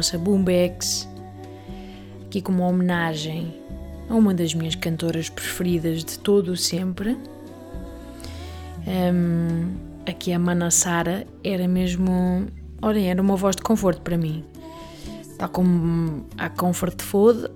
[0.00, 1.08] Daqui a vossa Boombex,
[2.24, 3.54] aqui com uma homenagem
[4.08, 7.18] a uma das minhas cantoras preferidas de todo o sempre.
[8.86, 9.74] Hum,
[10.08, 12.46] aqui a Mana Sara era mesmo,
[12.80, 14.42] olhem, era uma voz de conforto para mim.
[15.36, 17.50] Tal como a Comfort Food,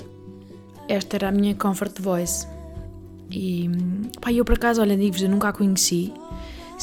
[0.87, 2.47] esta era a minha Comfort Voice.
[3.31, 3.71] E
[4.21, 6.13] pá, eu por acaso, olha, digo-vos, eu nunca a conheci.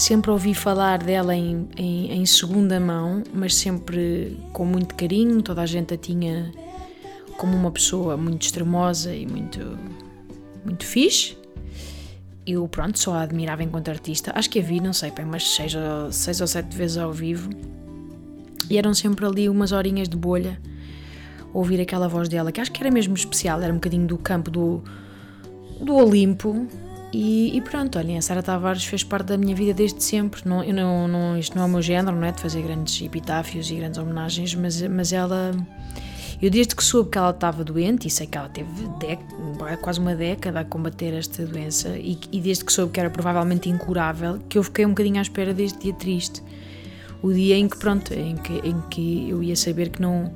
[0.02, 5.44] Sempre ouvi falar dela em, em, em segunda mão, mas sempre com muito carinho.
[5.44, 6.52] Toda a gente a tinha
[7.38, 9.78] como uma pessoa muito extremosa e muito,
[10.66, 11.38] muito fixe.
[12.48, 14.32] Eu, pronto, só a admirava enquanto artista.
[14.34, 17.14] Acho que a vi, não sei, bem, mas seis ou, seis ou sete vezes ao
[17.14, 17.52] vivo.
[18.72, 20.60] E eram sempre ali umas horinhas de bolha
[21.54, 24.50] ouvir aquela voz dela, que acho que era mesmo especial, era um bocadinho do campo
[24.50, 24.82] do,
[25.80, 26.68] do Olimpo.
[27.14, 30.42] E, e pronto, olhem, a Sara Tavares fez parte da minha vida desde sempre.
[30.46, 32.32] Não, eu não, não, isto não é o meu género, não é?
[32.32, 35.52] De fazer grandes epitáfios e grandes homenagens, mas, mas ela.
[36.42, 38.68] Eu desde que soube que ela estava doente, e sei que ela teve
[39.82, 43.70] quase uma década a combater esta doença, e, e desde que soube que era provavelmente
[43.70, 46.42] incurável, que eu fiquei um bocadinho à espera deste dia triste.
[47.22, 50.34] O dia em que, pronto, em que, em que eu ia saber que não,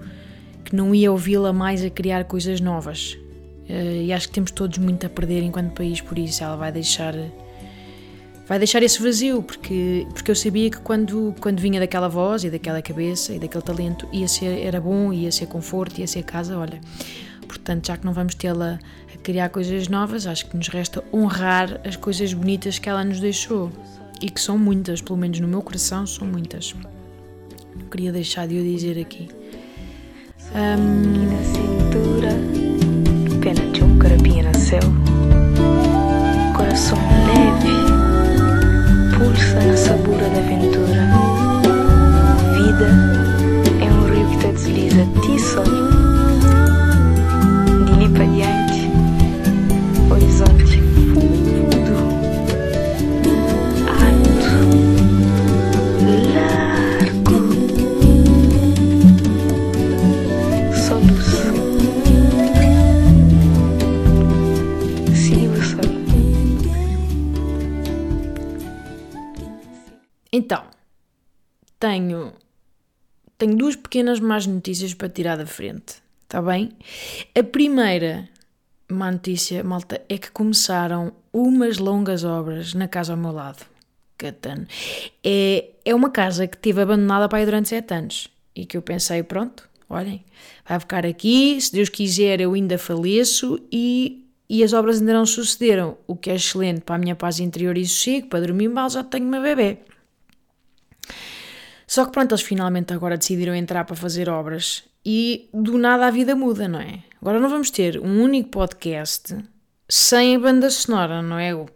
[0.64, 3.18] que não ia ouvi-la mais a criar coisas novas.
[3.68, 6.44] Eh, e acho que temos todos muito a perder enquanto país por isso.
[6.44, 7.16] Ela vai deixar
[8.48, 12.50] vai deixar esse vazio, porque, porque eu sabia que quando, quando vinha daquela voz e
[12.50, 16.58] daquela cabeça e daquele talento ia ser, era bom, ia ser conforto, ia ser casa,
[16.58, 16.80] olha.
[17.48, 18.80] Portanto, já que não vamos tê-la
[19.14, 23.20] a criar coisas novas, acho que nos resta honrar as coisas bonitas que ela nos
[23.20, 23.72] deixou.
[24.22, 26.74] E que são muitas, pelo menos no meu coração, são muitas.
[27.76, 29.28] Não queria deixar de o dizer aqui.
[30.54, 31.75] Ahm,
[34.66, 34.80] nasceu.
[36.56, 37.76] Coração leve,
[39.16, 41.06] pulsa na sabura da aventura.
[42.54, 42.90] Vida
[43.80, 45.64] é um rio que te desliza, ti só.
[47.86, 48.24] De ali para
[70.38, 70.66] Então,
[71.80, 72.34] tenho,
[73.38, 76.74] tenho duas pequenas más notícias para tirar da frente, está bem?
[77.34, 78.28] A primeira
[78.92, 83.66] má notícia, malta, é que começaram umas longas obras na casa ao meu lado.
[84.18, 84.68] Catano.
[85.24, 88.82] É, é uma casa que tive abandonada para aí durante sete anos e que eu
[88.82, 90.22] pensei, pronto, olhem,
[90.68, 95.26] vai ficar aqui, se Deus quiser eu ainda faleço e, e as obras ainda não
[95.26, 98.90] sucederam, o que é excelente para a minha paz interior e sossego, para dormir mal
[98.90, 99.80] já tenho uma bebê.
[101.88, 106.12] Só que pronto, eles finalmente agora decidiram entrar para fazer obras e do nada a
[106.12, 107.04] vida muda, não é?
[107.22, 109.38] Agora não vamos ter um único podcast
[109.88, 111.54] sem a banda sonora, não é?
[111.54, 111.68] O...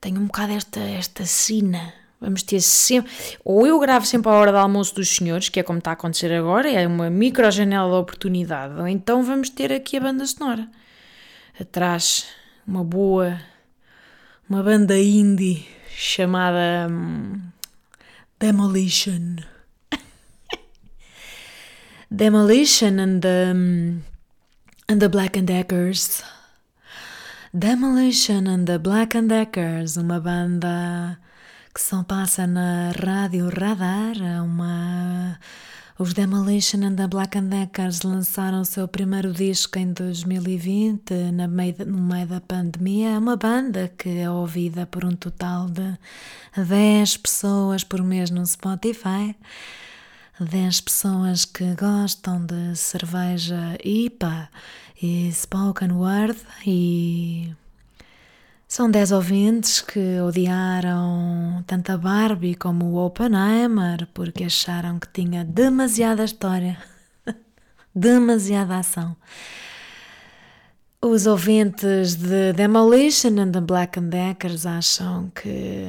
[0.00, 1.94] Tenho um bocado esta, esta sina.
[2.20, 3.10] Vamos ter sempre.
[3.44, 5.94] Ou eu gravo sempre à hora do almoço dos senhores, que é como está a
[5.94, 8.78] acontecer agora, é uma micro janela de oportunidade.
[8.80, 10.68] Ou então vamos ter aqui a banda sonora.
[11.58, 12.26] Atrás,
[12.66, 13.40] uma boa.
[14.48, 15.66] Uma banda indie
[15.96, 16.88] chamada.
[16.90, 17.40] Hum,
[18.38, 19.36] Demolition.
[22.10, 23.52] Demolition and the.
[23.52, 24.02] hum,
[24.88, 26.22] and the Black and Deckers.
[27.56, 31.18] Demolition and the Black and Deckers, uma banda
[31.72, 35.38] que só passa na rádio Radar, uma
[35.96, 41.46] os Demolition and the Black and Deckers lançaram o seu primeiro disco em 2020, na
[41.46, 43.10] meio, no meio da pandemia.
[43.10, 45.96] É uma banda que é ouvida por um total de
[46.56, 49.36] 10 pessoas por mês no Spotify.
[50.40, 54.50] 10 pessoas que gostam de cerveja IPA
[55.00, 57.54] e spoken word e
[58.74, 65.44] são 10 ouvintes que odiaram tanto a Barbie como o Oppenheimer porque acharam que tinha
[65.44, 66.76] demasiada história,
[67.94, 69.16] demasiada ação.
[71.00, 75.84] Os ouvintes de Demolition and the Black and Deckers acham que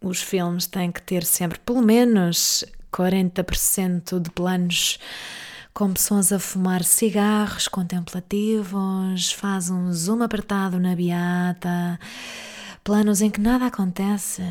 [0.00, 4.98] os filmes têm que ter sempre pelo menos 40% de planos
[5.78, 12.00] com pessoas a fumar cigarros contemplativos, faz um zoom apertado na beata,
[12.82, 14.42] planos em que nada acontece.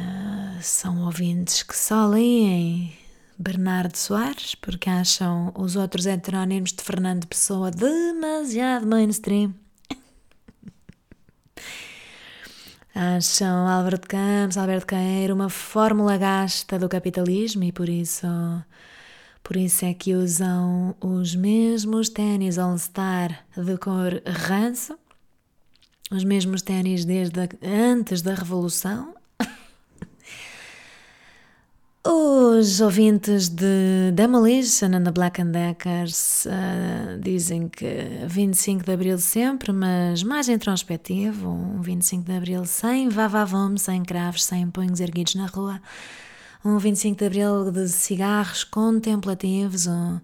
[0.62, 2.98] São ouvintes que só leem
[3.38, 9.54] Bernardo Soares porque acham os outros heterónimos de Fernando Pessoa demasiado mainstream.
[12.96, 18.26] Acham Álvaro de Campos, Alberto Caeiro uma fórmula gasta do capitalismo e por isso,
[19.48, 24.98] por isso é que usam os mesmos ténis All-Star de cor ranço,
[26.12, 29.16] os mesmos ténis desde a- antes da Revolução.
[32.06, 37.86] Os ouvintes de Demolition and the Black and Deckers ah, dizem que
[38.28, 44.44] 25 de Abril sempre, mas mais introspectivo, um 25 de Abril sem vavavome, sem cravos,
[44.46, 45.82] sem punhos erguidos na rua,
[46.68, 50.20] um 25 de Abril de cigarros contemplativos um,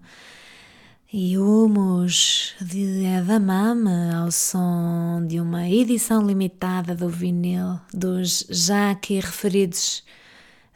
[1.10, 9.20] e humos de edamame ao som de uma edição limitada do vinil dos já aqui
[9.20, 10.04] referidos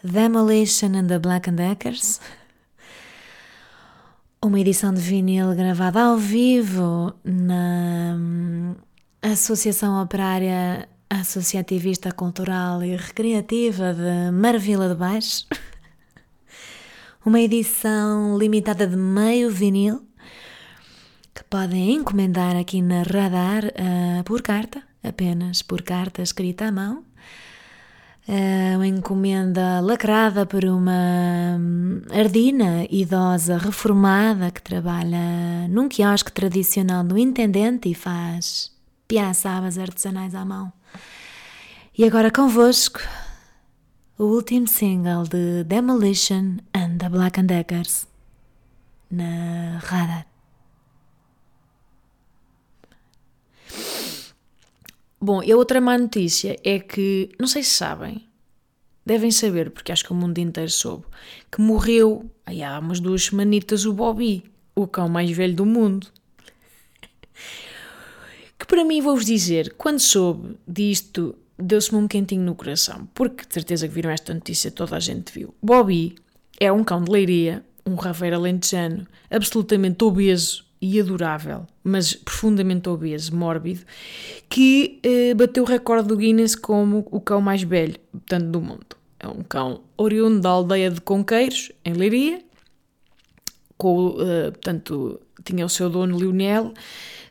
[0.03, 2.19] Demolition and the Black and Deckers.
[4.43, 8.75] Uma edição de vinil gravada ao vivo na hum,
[9.21, 15.47] Associação Operária Associativista Cultural e Recreativa de Marvila de Baixo.
[17.25, 20.07] Uma edição limitada de meio vinil
[21.35, 27.05] que podem encomendar aqui na Radar ah, por carta, apenas por carta escrita à mão.
[28.27, 37.03] É uma encomenda lacrada por uma hum, ardina idosa reformada que trabalha num quiosque tradicional
[37.03, 38.71] do Intendente e faz
[39.09, 40.71] piaçabas artesanais à mão.
[41.99, 43.01] E agora convosco,
[44.17, 48.07] o último single de Demolition and the Black and Deckers
[49.11, 50.25] na Radar.
[55.21, 58.29] Bom, e a outra má notícia é que, não sei se sabem,
[59.05, 61.05] devem saber, porque acho que o mundo inteiro soube,
[61.51, 66.07] que morreu aí há umas duas semanitas o Bobby, o cão mais velho do mundo.
[68.57, 73.55] Que para mim, vou-vos dizer, quando soube disto, deu-se-me um quentinho no coração, porque de
[73.55, 75.55] certeza que viram esta notícia, toda a gente viu.
[75.63, 76.15] Bobby
[76.61, 83.35] é um cão de leiria, um raveiro alentejano, absolutamente obeso e adorável, mas profundamente obeso,
[83.35, 83.81] mórbido,
[84.49, 88.97] que eh, bateu o recorde do Guinness como o cão mais velho, portanto, do mundo.
[89.19, 92.41] É um cão oriundo da aldeia de Conqueiros, em Leiria,
[93.77, 96.73] com, eh, portanto, tinha o seu dono Lionel,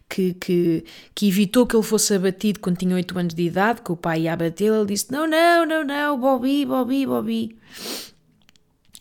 [0.10, 3.92] que, que, que evitou que ele fosse abatido quando tinha 8 anos de idade, que
[3.92, 7.58] o pai ia abatê-lo, ele disse, não, não, não, não, Bobby, Bobby, Bobby.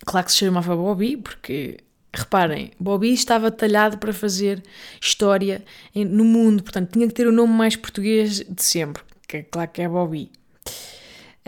[0.04, 1.78] Claro que se chamava Bobby, porque
[2.12, 4.62] reparem, Bobby estava talhado para fazer
[5.00, 9.42] história no mundo, portanto tinha que ter o nome mais português de sempre, que é
[9.42, 10.30] claro que é Bobby.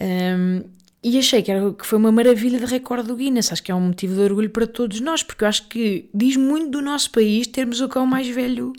[0.00, 0.62] Um,
[1.03, 3.53] e achei que, era, que foi uma maravilha de recorde do Guinness.
[3.53, 6.37] Acho que é um motivo de orgulho para todos nós, porque eu acho que diz
[6.37, 8.73] muito do nosso país termos o cão mais velho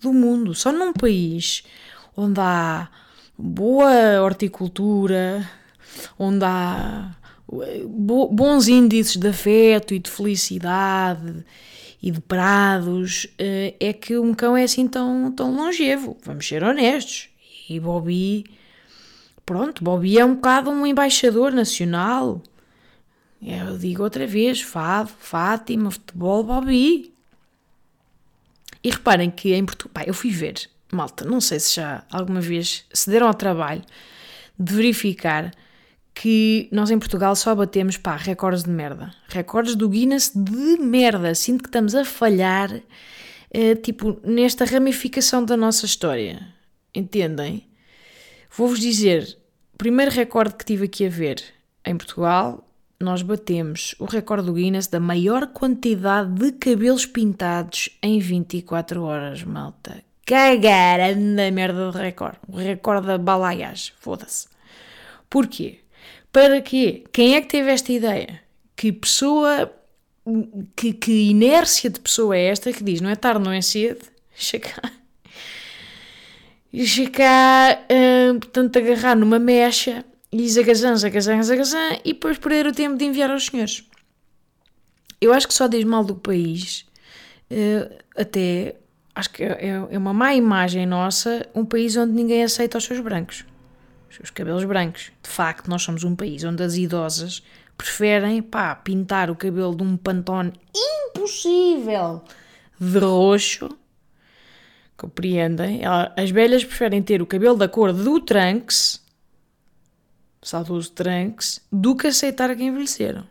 [0.00, 0.54] do mundo.
[0.54, 1.62] Só num país
[2.16, 2.88] onde há
[3.38, 5.48] boa horticultura,
[6.18, 7.14] onde há
[7.86, 11.44] bons índices de afeto e de felicidade
[12.02, 16.16] e de prados, eh, é que um cão é assim tão, tão longevo.
[16.24, 17.28] Vamos ser honestos.
[17.68, 18.44] E Bobby,
[19.44, 22.42] pronto, Bobby é um bocado um embaixador nacional.
[23.42, 27.15] Eu digo outra vez: Fado, Fátima, futebol, Bobby.
[28.86, 32.84] E reparem que em Portugal, eu fui ver, malta, não sei se já alguma vez
[32.92, 33.82] se deram ao trabalho
[34.56, 35.50] de verificar
[36.14, 39.12] que nós em Portugal só batemos, pá, recordes de merda.
[39.26, 41.34] Recordes do Guinness de merda.
[41.34, 42.80] Sinto que estamos a falhar,
[43.50, 46.46] eh, tipo, nesta ramificação da nossa história.
[46.94, 47.68] Entendem?
[48.56, 49.36] Vou-vos dizer,
[49.76, 51.42] primeiro recorde que tive aqui a ver
[51.84, 52.65] em Portugal,
[52.98, 59.42] nós batemos o recorde do Guinness da maior quantidade de cabelos pintados em 24 horas,
[59.42, 60.02] malta.
[60.24, 62.38] Cagar na merda de recorde.
[62.48, 64.48] O recorde da balaiagem, foda-se.
[65.28, 65.80] Porquê?
[66.32, 67.04] Para quê?
[67.12, 68.40] Quem é que teve esta ideia?
[68.74, 69.72] Que pessoa,
[70.74, 74.04] que, que inércia de pessoa é esta que diz não é tarde, não é cedo?
[76.72, 80.04] Deixa cá, uh, portanto, agarrar numa mecha
[80.44, 83.84] e zagazã, zagazã, zagazã e depois perder o tempo de enviar aos senhores.
[85.20, 86.86] Eu acho que só diz mal do país,
[87.50, 88.76] uh, até
[89.14, 93.00] acho que é, é uma má imagem nossa, um país onde ninguém aceita os seus
[93.00, 93.44] brancos
[94.22, 95.12] os cabelos brancos.
[95.22, 97.42] De facto, nós somos um país onde as idosas
[97.76, 102.22] preferem, pá, pintar o cabelo de um pantone impossível
[102.78, 103.68] de roxo.
[104.96, 105.82] Compreendem?
[106.16, 109.02] As velhas preferem ter o cabelo da cor do Trunks,
[110.46, 113.26] saudoso Trunks, do que aceitar que envelheceram.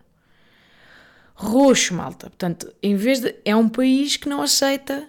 [1.33, 2.29] Roxo, malta.
[2.29, 3.35] Portanto, em vez de.
[3.45, 5.07] É um país que não aceita,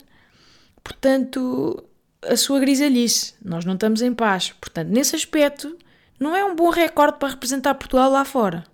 [0.85, 1.85] portanto,
[2.23, 3.35] a sua grisalhice.
[3.45, 4.53] Nós não estamos em paz.
[4.61, 5.77] Portanto, nesse aspecto,
[6.19, 8.65] não é um bom recorde para representar Portugal lá fora.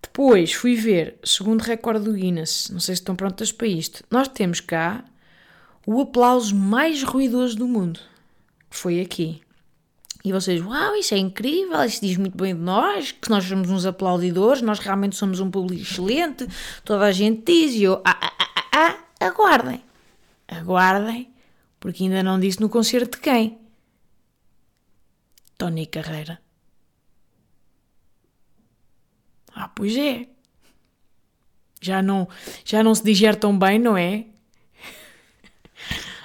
[0.00, 4.28] Depois fui ver, segundo recorde do Guinness, não sei se estão prontas para isto, nós
[4.28, 5.04] temos cá
[5.84, 8.00] o aplauso mais ruidoso do mundo.
[8.70, 9.42] Foi aqui.
[10.22, 13.70] E vocês, uau, isso é incrível, isso diz muito bem de nós, que nós somos
[13.70, 16.46] uns aplaudidores, nós realmente somos um público excelente,
[16.84, 19.82] toda a gente diz, e eu, ah, ah, ah, ah, ah aguardem,
[20.46, 21.32] aguardem,
[21.78, 23.58] porque ainda não disse no concerto de quem?
[25.56, 26.40] Tony Carreira.
[29.54, 30.26] Ah, pois é.
[31.80, 32.28] Já não,
[32.64, 34.26] já não se digere tão bem, não é?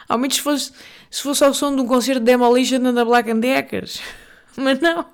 [0.08, 0.74] Ao menos se fosse,
[1.16, 4.02] se fosse ao som de um concerto de Demolition da Black and Deckers.
[4.58, 5.06] Mas não.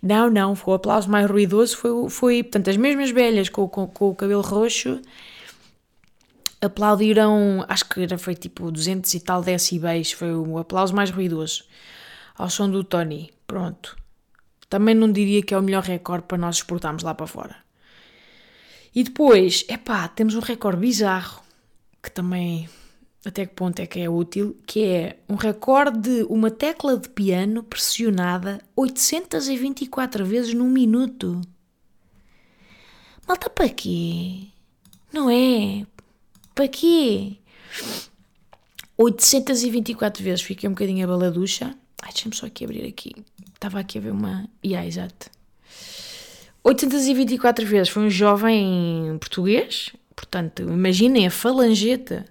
[0.00, 0.54] Não, não.
[0.54, 1.76] Foi o aplauso mais ruidoso.
[1.76, 5.02] Foi, foi portanto, as mesmas velhas com, com, com o cabelo roxo
[6.60, 11.64] aplaudiram, acho que era, foi tipo 200 e tal decibéis, foi o aplauso mais ruidoso
[12.36, 13.32] ao som do Tony.
[13.48, 13.96] Pronto.
[14.70, 17.56] Também não diria que é o melhor recorde para nós exportarmos lá para fora.
[18.94, 21.42] E depois, epá, temos um recorde bizarro,
[22.00, 22.68] que também
[23.26, 27.08] até que ponto é que é útil, que é um recorde de uma tecla de
[27.08, 31.40] piano pressionada 824 vezes num minuto.
[33.26, 34.46] Malta, para quê?
[35.12, 35.84] Não é?
[36.54, 37.38] Para quê?
[38.96, 41.74] 824 vezes fiquei um bocadinho a baladucha.
[42.02, 43.12] Ai, deixa-me só aqui abrir aqui.
[43.52, 44.48] Estava aqui a ver uma.
[44.64, 45.30] Yeah, exato.
[46.62, 49.90] 824 vezes foi um jovem português.
[50.14, 52.24] Portanto, imaginem a falangeta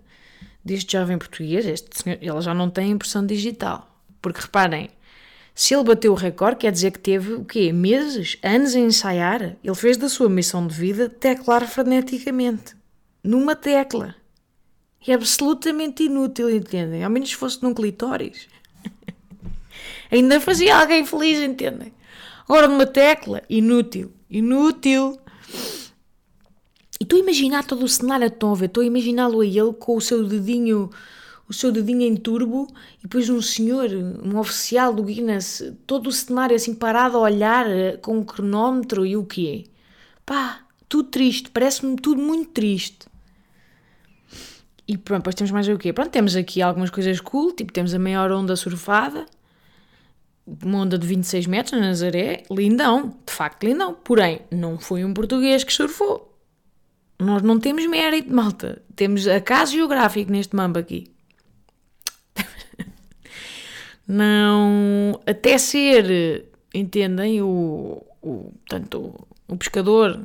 [0.65, 1.65] deste jovem português.
[1.65, 3.87] Este senhor, ele já não tem impressão digital.
[4.21, 4.89] Porque reparem,
[5.53, 7.71] se ele bateu o recorde, quer dizer que teve o quê?
[7.71, 9.55] Meses, anos a ensaiar.
[9.63, 12.75] Ele fez da sua missão de vida teclar freneticamente
[13.23, 14.15] numa tecla.
[15.07, 17.03] É absolutamente inútil, entendem?
[17.03, 18.47] Ao menos fosse num clitóris.
[20.11, 21.93] Ainda fazia alguém feliz, entendem?
[22.47, 24.11] Agora numa tecla, inútil.
[24.29, 25.19] Inútil.
[26.99, 28.65] E estou a imaginar todo o cenário, a ver?
[28.65, 30.89] Estou a imaginá-lo a ele com o seu dedinho
[31.47, 32.67] o seu dedinho em turbo
[32.99, 37.69] e depois um senhor, um oficial do Guinness, todo o cenário assim parado a olhar
[37.69, 39.65] eh, com o um cronómetro e o quê?
[40.25, 43.05] Pá, tudo triste, parece-me tudo muito triste.
[44.87, 45.93] E pronto, depois temos mais o quê?
[45.93, 49.25] Pronto, temos aqui algumas coisas cool, tipo temos a maior onda surfada,
[50.63, 53.95] uma onda de 26 metros na Nazaré, lindão, de facto lindão.
[54.03, 56.34] Porém, não foi um português que surfou.
[57.19, 58.81] Nós não temos mérito, malta.
[58.95, 61.11] Temos acaso geográfico neste mambo aqui.
[64.07, 65.19] não.
[65.25, 67.41] Até ser, entendem?
[67.41, 70.21] O, o, tanto o pescador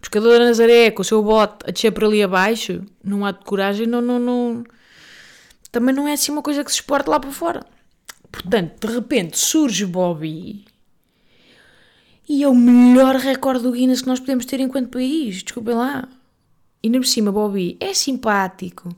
[0.00, 3.44] pescador da Nazaré com o seu bote a descer por ali abaixo, não há de
[3.44, 4.64] coragem, não, não, não.
[5.70, 7.64] também não é assim uma coisa que se exporta lá para fora.
[8.32, 10.64] Portanto, de repente surge Bobby
[12.28, 15.42] e é o melhor recorde do Guinness que nós podemos ter enquanto país.
[15.42, 16.08] Desculpem lá.
[16.82, 18.88] E ainda por cima, Bobby é simpático,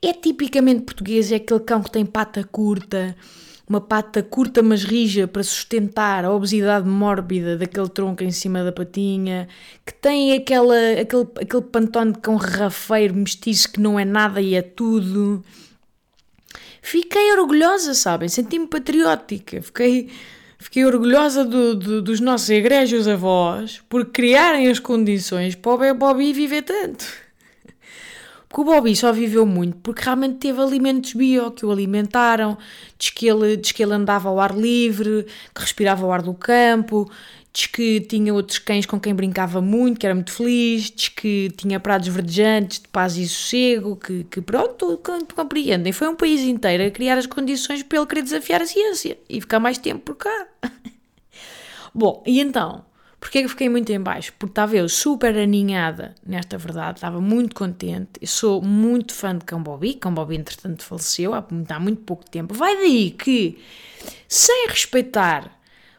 [0.00, 3.16] é tipicamente português, é aquele cão que tem pata curta,
[3.68, 8.72] uma pata curta mas rija para sustentar a obesidade mórbida daquele tronco em cima da
[8.72, 9.48] patinha,
[9.84, 14.54] que tem aquela, aquele, aquele pantone de cão rafeiro mestiço que não é nada e
[14.54, 15.44] é tudo.
[16.80, 18.28] Fiquei orgulhosa, sabem?
[18.28, 19.60] Senti-me patriótica.
[19.60, 20.08] Fiquei,
[20.58, 26.32] fiquei orgulhosa do, do, dos nossos egrégios avós por criarem as condições para o Bobby
[26.32, 27.06] viver tanto.
[28.48, 32.56] Porque o Bobby só viveu muito porque realmente teve alimentos bio que o alimentaram,
[32.98, 36.32] diz que ele, diz que ele andava ao ar livre, que respirava o ar do
[36.32, 37.10] campo,
[37.58, 41.50] diz que tinha outros cães com quem brincava muito, que era muito feliz, diz que
[41.56, 45.00] tinha prados verdejantes de paz e sossego, que, que pronto,
[45.34, 45.92] compreendem.
[45.92, 49.40] Foi um país inteiro a criar as condições para ele querer desafiar a ciência e
[49.40, 50.46] ficar mais tempo por cá.
[51.92, 52.84] Bom, e então,
[53.20, 54.32] Porquê que fiquei muito em baixo?
[54.38, 58.10] Porque estava eu super aninhada nesta verdade, estava muito contente.
[58.20, 59.44] Eu sou muito fã de.
[59.44, 61.44] Cão Bobby, entretanto, faleceu há
[61.80, 62.54] muito pouco tempo.
[62.54, 63.58] Vai daí que,
[64.28, 65.57] sem respeitar,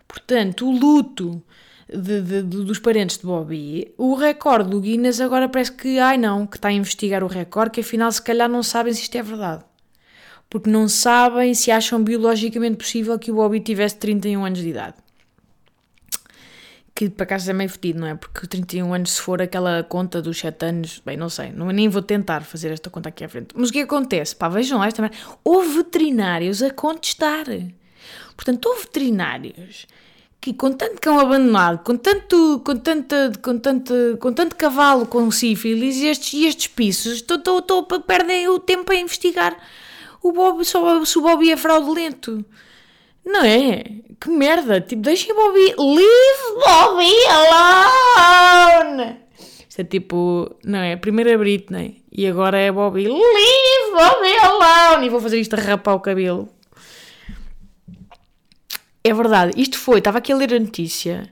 [0.09, 1.41] portanto, o luto
[1.87, 6.17] de, de, de, dos parentes de Bobby, o recorde do Guinness agora parece que, ai
[6.17, 9.15] não, que está a investigar o recorde, que afinal se calhar não sabem se isto
[9.17, 9.63] é verdade.
[10.49, 14.95] Porque não sabem se acham biologicamente possível que o Bobby tivesse 31 anos de idade
[16.99, 18.15] que para cá é meio fedido, não é?
[18.15, 21.87] Porque 31 anos, se for aquela conta dos 7 anos, bem, não sei, não, nem
[21.87, 23.55] vou tentar fazer esta conta aqui à frente.
[23.55, 24.35] Mas o que acontece?
[24.35, 25.15] Pá, vejam lá esta merda.
[25.41, 27.45] Houve veterinários a contestar.
[28.39, 29.85] Portanto, houve veterinários
[30.39, 35.29] que com tanto cão abandonado, com tanto, com tanto, com tanto, com tanto cavalo com
[35.29, 39.57] sífilis e estes, e estes pisos, tô, tô, tô, perdem o tempo a investigar
[40.23, 42.45] o Bob, só, se o Bobby é fraudulento.
[43.25, 43.83] Não é?
[44.17, 44.79] Que merda!
[44.79, 45.75] Tipo, deixem Bobby.
[45.77, 49.17] Leave Bobby alone!
[49.67, 50.55] Isto é tipo.
[50.63, 50.93] Não é?
[50.93, 52.05] A primeira Britney.
[52.09, 53.03] E agora é Bobby.
[53.05, 55.07] Leave Bobby alone!
[55.07, 56.47] E vou fazer isto a rapar o cabelo.
[59.03, 59.53] É verdade.
[59.59, 59.99] Isto foi.
[59.99, 61.31] Estava aqui a ler a notícia.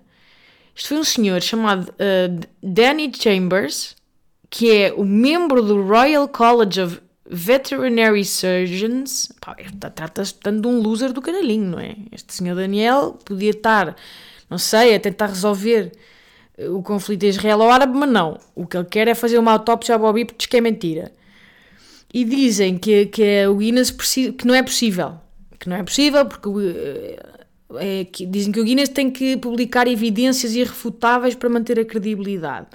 [0.76, 3.96] Isto foi um senhor chamado uh, Danny Chambers,
[4.50, 9.30] que é o membro do Royal College of Veterinary Surgeons,
[9.94, 11.96] trata-se tanto de um loser do caralhinho, não é?
[12.12, 13.96] Este senhor Daniel podia estar,
[14.50, 15.92] não sei, a tentar resolver
[16.58, 18.40] eh, o conflito israelo-árabe, mas não.
[18.56, 21.12] O que ele quer é fazer uma autópsia ao Bobby porque diz que é mentira.
[22.14, 25.16] E dizem que, que é o Guinness que não é possível.
[25.60, 27.37] Que não é possível porque eh,
[27.76, 32.68] é, que, dizem que o Guinness tem que publicar evidências irrefutáveis para manter a credibilidade.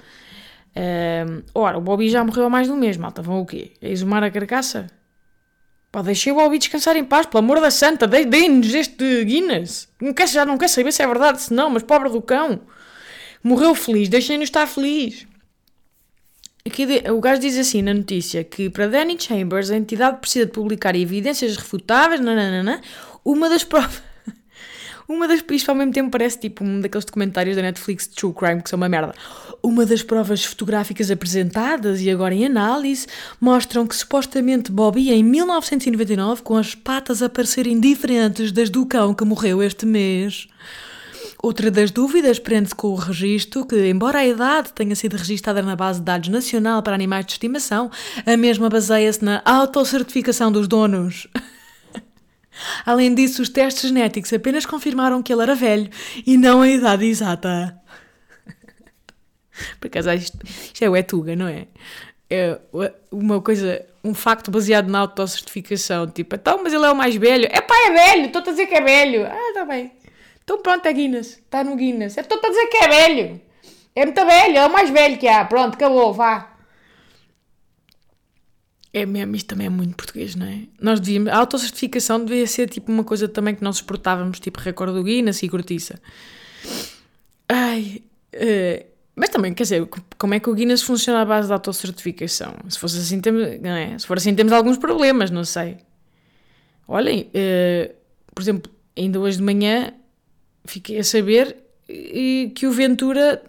[0.75, 3.21] Uh, ora, o Bobby já morreu há mais de um mês, malta.
[3.21, 3.71] Vão o quê?
[3.81, 4.87] A exumar a carcaça?
[5.91, 8.07] Pá, deixei o Bobby descansar em paz, pelo amor da santa.
[8.07, 9.87] Deem-nos este Guinness.
[10.01, 12.61] Não quer, já não quer saber se é verdade, se não, mas pobre do cão.
[13.43, 15.27] Morreu feliz, deixem-nos estar feliz.
[16.65, 20.51] Aqui, o gajo diz assim na notícia que para Danny Chambers a entidade precisa de
[20.53, 22.81] publicar evidências refutáveis, nananana,
[23.23, 24.01] uma das provas
[25.07, 25.43] uma das.
[25.51, 28.69] Isto ao mesmo tempo parece tipo um daqueles documentários da Netflix de True Crime que
[28.69, 29.13] são uma merda.
[29.61, 33.07] Uma das provas fotográficas apresentadas e agora em análise
[33.39, 39.13] mostram que supostamente Bobby, em 1999, com as patas a parecerem diferentes das do cão
[39.13, 40.47] que morreu este mês.
[41.41, 45.75] Outra das dúvidas prende-se com o registro que, embora a idade tenha sido registada na
[45.75, 47.91] base de dados nacional para animais de estimação,
[48.25, 51.27] a mesma baseia-se na autocertificação dos donos.
[52.85, 55.89] Além disso, os testes genéticos apenas confirmaram que ele era velho
[56.25, 57.79] e não a idade exata.
[59.79, 61.67] Por acaso, isto, isto é o Etuga, não é?
[62.29, 62.59] É
[63.11, 66.07] uma coisa, um facto baseado na autocertificação.
[66.07, 67.47] Tipo, então, mas ele é o mais velho.
[67.51, 69.25] É pá, é velho, estou a dizer que é velho.
[69.25, 69.91] Ah, está bem.
[70.43, 71.37] Então pronto, é Guinness.
[71.37, 72.17] Está no Guinness.
[72.17, 73.41] Estou a dizer que é velho.
[73.95, 75.45] É muito velho, é o mais velho que há.
[75.45, 76.52] Pronto, acabou, vá.
[78.95, 80.67] É mesmo, isto também é muito português, não é?
[80.79, 84.93] Nós devíamos, a autocertificação devia ser tipo uma coisa também que nós exportávamos, tipo recorde
[84.93, 85.99] do Guinness e cortiça.
[87.49, 88.03] Ai,
[88.35, 92.53] uh, mas também, quer dizer, como é que o Guinness funciona à base da autocertificação?
[92.69, 93.97] Se fosse assim, temos, não é?
[93.97, 95.77] Se for assim, temos alguns problemas, não sei.
[96.87, 97.93] Olhem, uh,
[98.33, 99.91] por exemplo, ainda hoje de manhã
[100.65, 101.57] fiquei a saber
[102.55, 103.43] que o Ventura,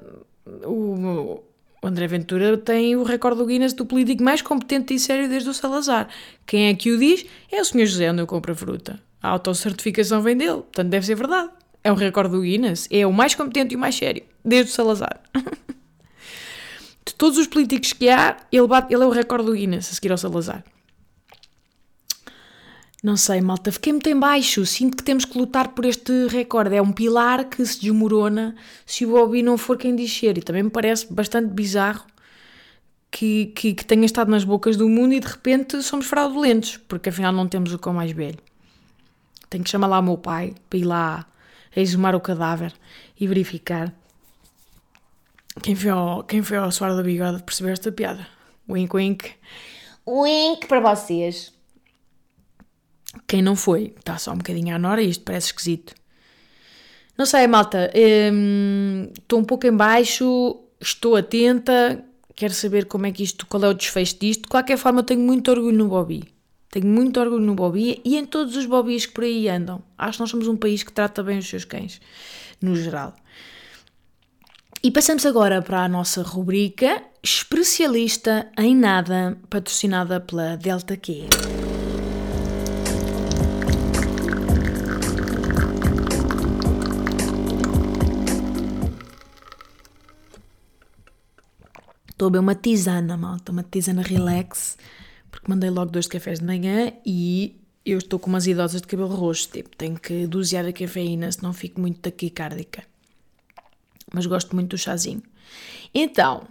[0.65, 1.44] o,
[1.85, 5.51] o André Ventura tem o recorde do Guinness do político mais competente e sério desde
[5.51, 6.09] o Salazar.
[6.47, 7.27] Quem é que o diz?
[7.53, 7.85] É o Sr.
[7.85, 8.99] José onde eu compro a fruta.
[9.23, 11.51] A autocertificação vem dele, portanto deve ser verdade.
[11.83, 12.89] É um recorde do Guinness.
[12.91, 15.21] É o mais competente e o mais sério, desde o Salazar.
[17.07, 19.95] De todos os políticos que há, ele, bate, ele é o recorde do Guinness a
[19.95, 20.65] seguir ao Salazar.
[23.05, 24.65] Não sei, malta, fiquei muito em baixo.
[24.65, 26.75] Sinto que temos que lutar por este recorde.
[26.75, 30.39] É um pilar que se desmorona se o Bobby não for quem diz ser.
[30.39, 32.03] E também me parece bastante bizarro
[33.11, 37.11] que, que, que tenha estado nas bocas do mundo e de repente somos fraudulentos, porque
[37.11, 38.39] afinal não temos o cão mais velho.
[39.51, 41.27] Tenho que chamar lá o meu pai para ir lá
[41.77, 42.73] exumar o cadáver
[43.21, 43.93] e verificar.
[45.63, 48.27] Quem foi ao, quem foi ao suar do bigode perceber esta piada?
[48.67, 49.31] Wink, wink.
[50.07, 51.53] Wink para vocês.
[53.27, 55.95] Quem não foi, está só um bocadinho à nora e isto parece esquisito.
[57.17, 57.91] Não sei, malta.
[58.33, 63.65] hum, Estou um pouco em baixo, estou atenta, quero saber como é que isto, qual
[63.65, 64.43] é o desfecho disto.
[64.43, 66.25] De qualquer forma, eu tenho muito orgulho no Bobby.
[66.71, 69.81] Tenho muito orgulho no Bobby e em todos os Bobbys que por aí andam.
[69.97, 72.01] Acho que nós somos um país que trata bem os seus cães,
[72.61, 73.15] no geral.
[74.83, 81.64] E passamos agora para a nossa rubrica especialista em nada, patrocinada pela Delta Q.
[92.15, 94.79] Estou a beber uma tisana, malta, uma tisana relax,
[95.33, 99.09] porque mandei logo dois cafés de manhã e eu estou com umas idosas de cabelo
[99.09, 102.85] roxo, tipo, tenho que dosear a cafeína, senão fico muito taquicárdica.
[104.13, 105.25] Mas gosto muito do chazinho.
[105.93, 106.47] Então,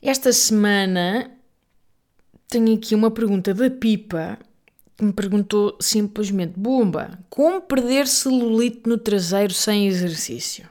[0.00, 1.28] esta semana
[2.46, 4.38] tenho aqui uma pergunta da Pipa
[4.96, 10.68] que me perguntou simplesmente: Bumba, como perder celulite no traseiro sem exercício?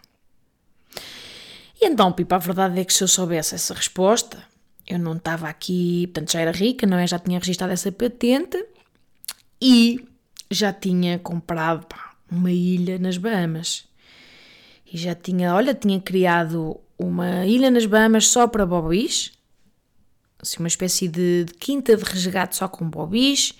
[1.82, 4.38] E então, Pipa, a verdade é que se eu soubesse essa resposta,
[4.88, 7.08] eu não estava aqui, portanto já era rica, não é?
[7.08, 8.64] Já tinha registrado essa patente
[9.60, 10.06] e
[10.50, 13.86] já tinha comprado pá, uma ilha nas Bahamas.
[14.94, 19.32] E já tinha, olha, tinha criado uma ilha nas Bahamas só para bobis,
[20.40, 23.54] assim, uma espécie de, de quinta de resgate só com bobis.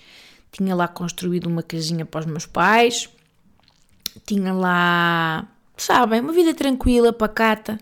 [0.52, 3.08] Tinha lá construído uma casinha para os meus pais.
[4.26, 7.78] Tinha lá, sabem, uma vida tranquila, pacata.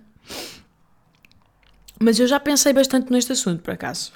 [1.99, 4.13] Mas eu já pensei bastante neste assunto, por acaso.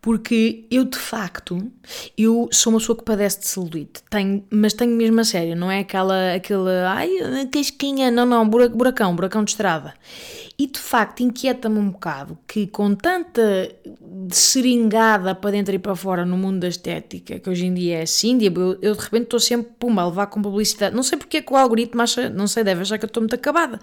[0.00, 1.70] Porque eu, de facto,
[2.16, 4.02] eu sou uma pessoa que padece de celulite.
[4.08, 7.10] Tenho, mas tenho mesmo a sério, não é aquela, aquela, ai,
[7.52, 9.94] casquinha, não, não, bura- buracão, buracão de estrada.
[10.58, 13.70] E, de facto, inquieta-me um bocado que com tanta
[14.30, 18.02] seringada para dentro e para fora no mundo da estética, que hoje em dia é
[18.02, 20.94] assim, eu, eu de repente estou sempre, puma, a levar com publicidade.
[20.94, 23.22] Não sei porque é que o algoritmo acha, não sei, deve achar que eu estou
[23.22, 23.78] muito acabada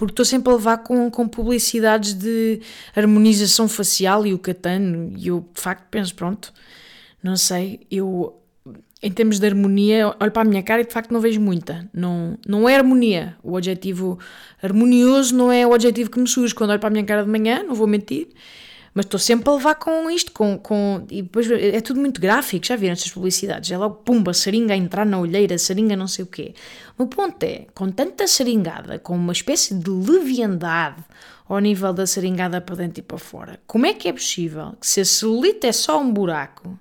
[0.00, 2.62] porque estou sempre a levar com, com publicidades de
[2.96, 6.54] harmonização facial e o catano, e eu de facto penso, pronto,
[7.22, 8.34] não sei, eu
[9.02, 11.86] em termos de harmonia, olho para a minha cara e de facto não vejo muita.
[11.92, 13.36] Não, não é harmonia.
[13.42, 14.18] O adjetivo
[14.62, 17.28] harmonioso não é o adjetivo que me surge quando olho para a minha cara de
[17.28, 18.28] manhã, não vou mentir.
[18.92, 22.66] Mas estou sempre a levar com isto, com, com, e depois é tudo muito gráfico,
[22.66, 23.70] já viram estas publicidades?
[23.70, 26.54] É logo, pumba, seringa a entrar na olheira, seringa não sei o quê.
[26.98, 31.04] O ponto é, com tanta seringada, com uma espécie de leviandade
[31.48, 34.86] ao nível da seringada para dentro e para fora, como é que é possível que
[34.86, 36.78] se a celulite é só um buraco,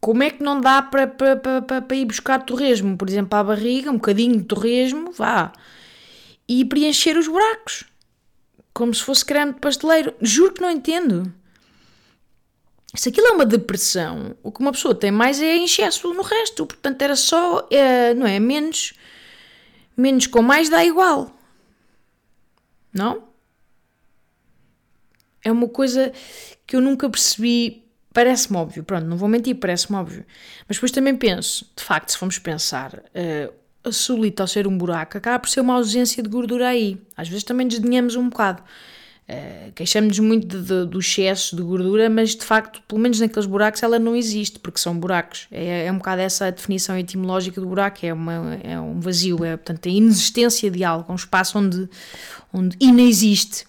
[0.00, 3.44] como é que não dá para, para, para, para, ir buscar torresmo, por exemplo, à
[3.44, 5.52] barriga, um bocadinho de torresmo, vá,
[6.48, 7.89] e preencher os buracos?
[8.80, 10.14] Como se fosse creme de pasteleiro.
[10.22, 11.30] Juro que não entendo.
[12.94, 16.64] Se aquilo é uma depressão, o que uma pessoa tem mais é excesso no resto.
[16.64, 18.40] Portanto, era só, é, não é?
[18.40, 18.94] Menos,
[19.94, 21.30] menos com mais dá igual.
[22.90, 23.28] Não?
[25.44, 26.10] É uma coisa
[26.66, 27.86] que eu nunca percebi.
[28.14, 30.24] Parece-me óbvio, pronto, não vou mentir, parece-me óbvio.
[30.66, 33.52] Mas depois também penso, de facto, se formos pensar, uh,
[33.84, 36.98] a celulite ao ser um buraco acaba por ser uma ausência de gordura aí.
[37.16, 38.62] Às vezes também desdenhamos um bocado.
[39.28, 43.46] Uh, Queixamos-nos muito de, de, do excesso de gordura, mas de facto, pelo menos naqueles
[43.46, 45.46] buracos, ela não existe, porque são buracos.
[45.52, 49.44] É, é um bocado essa a definição etimológica do buraco, é, uma, é um vazio,
[49.44, 51.88] é portanto a inexistência de algo, um espaço onde,
[52.52, 53.66] onde inexiste.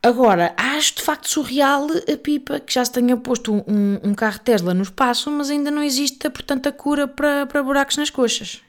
[0.00, 4.38] Agora, acho de facto surreal a pipa que já se tenha posto um, um carro
[4.40, 8.60] Tesla no espaço, mas ainda não existe, portanto, a cura para, para buracos nas coxas.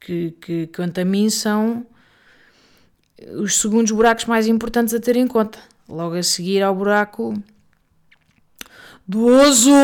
[0.00, 1.86] Que, que, quanto a mim, são
[3.36, 5.60] os segundos buracos mais importantes a ter em conta.
[5.88, 7.40] Logo a seguir ao buraco
[9.06, 9.78] do ozono.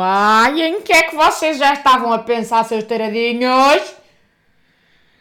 [0.00, 3.82] Ai, em que é que vocês já estavam a pensar, seus taradinhos?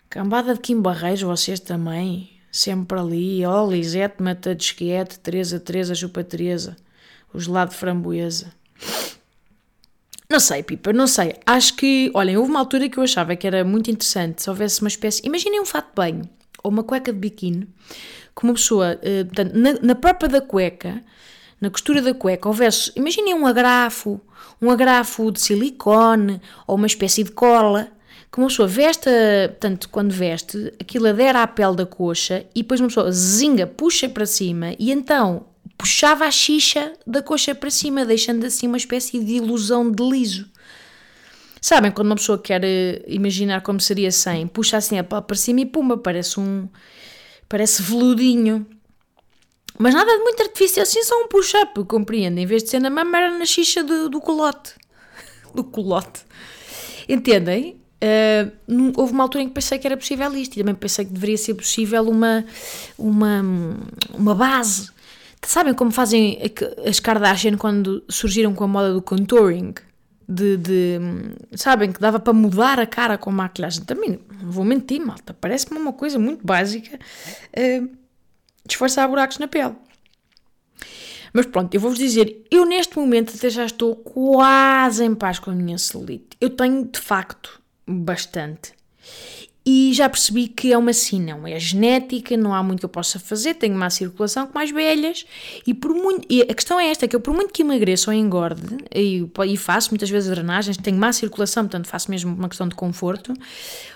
[0.10, 4.76] Cambada de Kim Barreiros, vocês também sempre ali, oh, Lisete, mata de
[5.24, 6.76] Teresa, Teresa, chupa Teresa,
[7.34, 8.54] o gelado de framboesa.
[10.30, 11.36] Não sei, Pipa, não sei.
[11.46, 14.82] Acho que, olhem, houve uma altura que eu achava que era muito interessante se houvesse
[14.82, 15.22] uma espécie.
[15.26, 16.30] Imaginem um fato de banho
[16.64, 17.68] ou uma cueca de biquíni,
[18.36, 21.04] que uma pessoa, uh, portanto, na, na própria da cueca,
[21.60, 24.22] na costura da cueca, houvesse, imaginem um agrafo,
[24.62, 27.92] um agrafo de silicone ou uma espécie de cola,
[28.32, 29.10] que uma pessoa veste,
[29.60, 34.08] tanto quando veste, aquilo adera à pele da coxa e depois uma pessoa zinga, puxa
[34.08, 39.20] para cima e então puxava a xixa da coxa para cima, deixando assim uma espécie
[39.20, 40.50] de ilusão de liso.
[41.60, 45.36] Sabem, quando uma pessoa quer eh, imaginar como seria sem, puxa assim a pele para
[45.36, 46.70] cima e pumba, parece um.
[47.50, 48.66] parece veludinho.
[49.78, 52.44] Mas nada de muito artificial, assim só um push-up, compreendem?
[52.44, 54.74] Em vez de ser na mama, era na xixa do, do colote.
[55.54, 56.22] do colote.
[57.10, 57.81] Entendem?
[58.04, 61.14] Uh, houve uma altura em que pensei que era possível isto e também pensei que
[61.14, 62.44] deveria ser possível uma,
[62.98, 63.44] uma,
[64.14, 64.90] uma base.
[65.44, 66.40] Sabem como fazem
[66.88, 69.74] as Kardashian quando surgiram com a moda do contouring?
[70.28, 71.00] De, de
[71.56, 73.84] sabem que dava para mudar a cara com maquilhagem.
[73.84, 75.34] Também não vou mentir, malta.
[75.34, 77.90] Parece-me uma coisa muito básica uh,
[78.66, 79.76] disfarçar buracos na pele.
[81.34, 85.52] Mas pronto, eu vou-vos dizer, eu neste momento até já estou quase em paz com
[85.52, 86.36] a minha celulite.
[86.40, 87.61] Eu tenho de facto
[87.92, 88.74] bastante.
[89.64, 92.90] E já percebi que é uma sim, não é genética, não há muito que eu
[92.90, 95.24] possa fazer, tenho má circulação com mais velhas
[95.68, 98.18] e por muito, e a questão é esta, que eu por muito que emagreça ou
[98.18, 102.68] engorde, e, e faço muitas vezes drenagens, tenho má circulação, portanto faço mesmo uma questão
[102.68, 103.36] de conforto,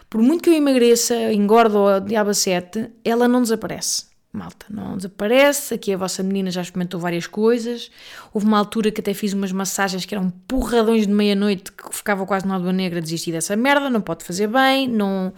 [0.07, 5.73] por muito que eu emagreça, engordo ou diabo 7, ela não desaparece malta, não desaparece.
[5.73, 7.89] Aqui a vossa menina já experimentou várias coisas.
[8.33, 12.25] Houve uma altura que até fiz umas massagens que eram porradões de meia-noite que ficava
[12.25, 13.01] quase na alba negra.
[13.01, 15.33] Desisti dessa merda, não pode fazer bem, não,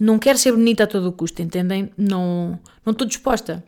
[0.00, 1.90] não quero ser bonita a todo o custo, entendem?
[1.96, 3.64] Não, não estou disposta.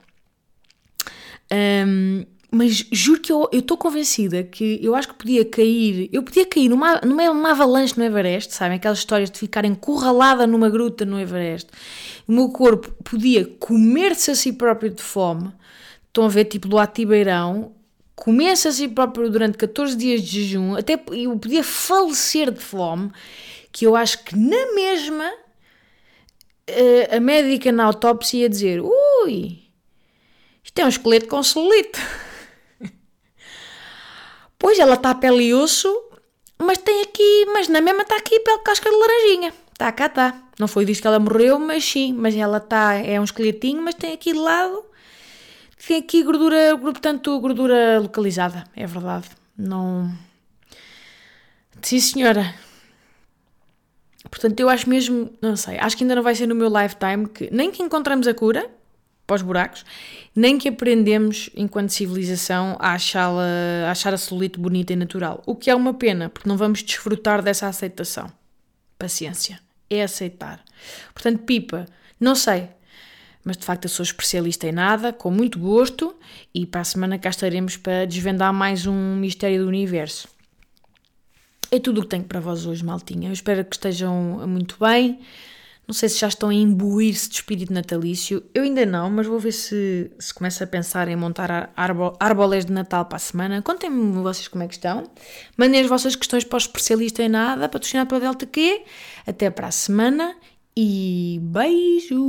[1.53, 6.45] Um, mas juro que eu estou convencida que eu acho que podia cair, eu podia
[6.45, 8.77] cair numa, numa avalanche no Everest, sabem?
[8.77, 11.69] Aquelas histórias de ficar encurralada numa gruta no Everest.
[12.27, 15.53] O meu corpo podia comer-se a si próprio de fome.
[16.09, 17.73] Estão a ver, tipo do Atibeirão,
[18.17, 23.13] comer-se a si próprio durante 14 dias de jejum, até eu podia falecer de fome,
[23.71, 25.33] que eu acho que na mesma
[26.67, 29.63] eh, a médica na autópsia ia dizer: ui,
[30.65, 32.01] isto é um esqueleto com celulite.
[34.61, 35.89] Pois ela está pele e osso,
[36.59, 39.55] mas tem aqui, mas na mesma está aqui pele casca de laranjinha.
[39.73, 40.43] Está cá, está.
[40.59, 43.95] Não foi disso que ela morreu, mas sim, mas ela está, é um esqueletinho, mas
[43.95, 44.85] tem aqui de lado,
[45.89, 49.31] tem aqui gordura, portanto, gordura localizada, é verdade.
[49.57, 50.13] Não.
[51.81, 52.55] Sim, senhora.
[54.31, 57.27] Portanto, eu acho mesmo, não sei, acho que ainda não vai ser no meu lifetime
[57.27, 58.71] que nem que encontramos a cura
[59.31, 59.85] para os buracos,
[60.35, 64.19] nem que aprendemos, enquanto civilização, a, a achar a
[64.59, 65.41] bonita e natural.
[65.47, 68.29] O que é uma pena, porque não vamos desfrutar dessa aceitação.
[68.99, 69.61] Paciência.
[69.89, 70.65] É aceitar.
[71.15, 71.87] Portanto, pipa,
[72.19, 72.69] não sei,
[73.45, 76.17] mas de facto eu sou especialista em nada, com muito gosto,
[76.53, 80.29] e para a semana cá estaremos para desvendar mais um mistério do universo.
[81.71, 83.29] É tudo o que tenho para vós hoje, maltinha.
[83.29, 85.21] Eu espero que estejam muito bem.
[85.91, 88.45] Não sei se já estão a imbuir-se de espírito natalício.
[88.55, 91.73] Eu ainda não, mas vou ver se, se começo a pensar em montar
[92.21, 93.61] árboles de Natal para a semana.
[93.61, 95.11] Contem-me vocês como é que estão.
[95.57, 98.85] Mandem as vossas questões para o especialista em nada, patrocinado pela Delta Q.
[99.27, 100.37] Até para a semana
[100.77, 102.21] e beijo!